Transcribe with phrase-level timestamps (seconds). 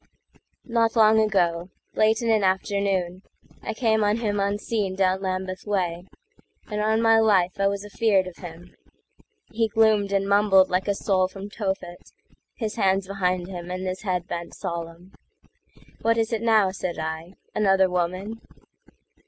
[0.65, 6.07] Not long ago, late in an afternoon,I came on him unseen down Lambeth way,
[6.65, 11.27] And on my life I was afear'd of him:He gloomed and mumbled like a soul
[11.27, 12.13] from Tophet,
[12.55, 18.41] His hands behind him and his head bent solemn."What is it now," said I,—"another woman?"